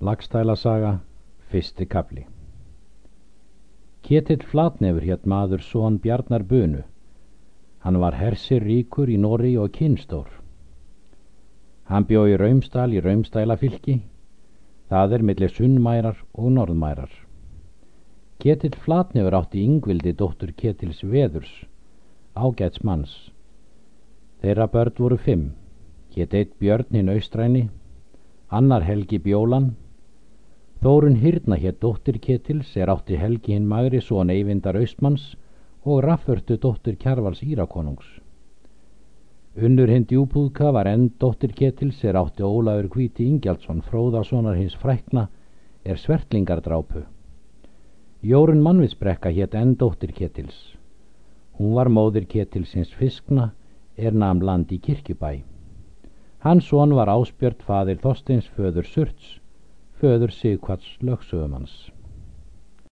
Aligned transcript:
Lagstælasaga, 0.00 0.90
fyrsti 1.52 1.84
kapli 1.84 2.22
Ketill 4.00 4.44
Flatnefur 4.48 5.04
hétt 5.04 5.26
maður 5.28 5.60
són 5.60 5.98
Bjarnar 6.00 6.46
Bunu. 6.48 6.86
Hann 7.84 7.98
var 8.00 8.16
hersir 8.16 8.64
ríkur 8.64 9.12
í 9.12 9.18
Nóri 9.20 9.50
og 9.60 9.74
kynstór. 9.74 10.30
Hann 11.84 12.06
bjó 12.08 12.22
í 12.32 12.38
Raumstal 12.40 12.94
í 12.96 13.02
Raumstælafylki. 13.04 13.98
Það 14.88 15.18
er 15.18 15.26
millir 15.30 15.52
sunnmærar 15.52 16.24
og 16.32 16.48
norðmærar. 16.56 17.12
Ketill 18.40 18.80
Flatnefur 18.80 19.36
átti 19.36 19.66
yngvildi 19.66 20.16
dóttur 20.16 20.54
Ketils 20.56 21.04
Veðurs, 21.04 21.52
ágæts 22.32 22.80
manns. 22.88 23.12
Þeirra 24.40 24.70
börn 24.72 24.96
voru 24.96 25.20
fimm. 25.28 25.46
Hétt 26.16 26.32
eitt 26.32 26.56
Björn 26.56 26.88
hinn 26.96 27.12
austræni, 27.12 27.68
annar 28.48 28.88
Helgi 28.88 29.20
Bjólan, 29.20 29.74
Þórun 30.80 31.18
Hyrna 31.20 31.58
hétt 31.60 31.76
dóttir 31.82 32.16
Ketils 32.24 32.70
er 32.80 32.88
átti 32.88 33.18
Helgi 33.20 33.52
hinn 33.52 33.66
magri 33.68 33.98
són 34.00 34.30
Eyvindar 34.32 34.78
Austmanns 34.80 35.26
og 35.84 35.98
Rafförtu 36.06 36.54
dóttir 36.62 36.94
Kjarvals 37.02 37.42
Írakonungs. 37.44 38.06
Unnur 39.60 39.92
hinn 39.92 40.06
djúbúðka 40.08 40.70
var 40.72 40.88
enn 40.88 41.10
dóttir 41.20 41.52
Ketils 41.58 41.98
er 42.08 42.16
átti 42.16 42.46
Ólaður 42.48 42.88
Kvíti 42.94 43.26
Ingjaldsson 43.28 43.82
fróðasonar 43.90 44.56
hins 44.56 44.78
frækna 44.80 45.26
er 45.84 46.00
svertlingardrápu. 46.00 47.04
Jórun 48.24 48.64
Mannvitsbrekka 48.64 49.34
hétt 49.36 49.58
enn 49.60 49.76
dóttir 49.76 50.16
Ketils. 50.16 50.78
Hún 51.60 51.76
var 51.76 51.92
móðir 51.92 52.24
Ketilsins 52.24 52.96
fiskna 52.96 53.50
er 53.98 54.16
namn 54.16 54.40
land 54.40 54.72
í 54.72 54.80
kirkjubæ. 54.80 55.42
Hans 56.40 56.72
són 56.72 56.96
var 56.96 57.12
áspjört 57.12 57.60
fadir 57.68 58.00
Þorsteins 58.00 58.48
föður 58.56 58.88
Surts 58.88 59.39
föður 60.00 60.30
Sigvarts 60.32 60.96
lögsögumanns. 61.04 61.90